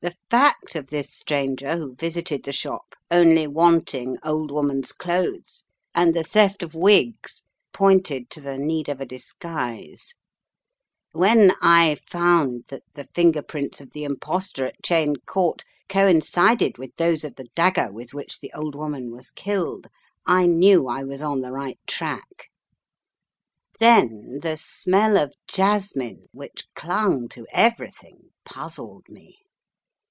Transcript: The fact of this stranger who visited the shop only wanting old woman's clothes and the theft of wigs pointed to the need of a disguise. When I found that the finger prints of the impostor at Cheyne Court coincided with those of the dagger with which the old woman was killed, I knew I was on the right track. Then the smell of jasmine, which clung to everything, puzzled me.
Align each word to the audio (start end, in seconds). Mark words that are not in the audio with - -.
The 0.03 0.17
fact 0.31 0.75
of 0.75 0.87
this 0.87 1.13
stranger 1.13 1.77
who 1.77 1.93
visited 1.93 2.43
the 2.43 2.51
shop 2.51 2.95
only 3.11 3.45
wanting 3.45 4.17
old 4.23 4.49
woman's 4.49 4.93
clothes 4.93 5.63
and 5.93 6.15
the 6.15 6.23
theft 6.23 6.63
of 6.63 6.73
wigs 6.73 7.43
pointed 7.71 8.31
to 8.31 8.41
the 8.41 8.57
need 8.57 8.89
of 8.89 8.99
a 8.99 9.05
disguise. 9.05 10.15
When 11.11 11.51
I 11.61 11.97
found 12.07 12.63
that 12.69 12.81
the 12.95 13.09
finger 13.13 13.43
prints 13.43 13.79
of 13.79 13.91
the 13.91 14.03
impostor 14.03 14.65
at 14.65 14.81
Cheyne 14.83 15.17
Court 15.27 15.63
coincided 15.87 16.79
with 16.79 16.95
those 16.95 17.23
of 17.23 17.35
the 17.35 17.45
dagger 17.55 17.91
with 17.91 18.11
which 18.11 18.39
the 18.39 18.51
old 18.55 18.73
woman 18.73 19.11
was 19.11 19.29
killed, 19.29 19.85
I 20.25 20.47
knew 20.47 20.87
I 20.87 21.03
was 21.03 21.21
on 21.21 21.41
the 21.41 21.51
right 21.51 21.77
track. 21.85 22.49
Then 23.79 24.39
the 24.41 24.57
smell 24.57 25.15
of 25.15 25.35
jasmine, 25.47 26.25
which 26.31 26.65
clung 26.75 27.27
to 27.29 27.45
everything, 27.53 28.31
puzzled 28.45 29.05
me. 29.07 29.37